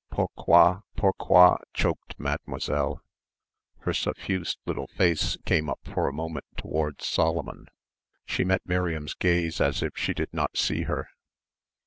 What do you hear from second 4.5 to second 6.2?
little face came up for a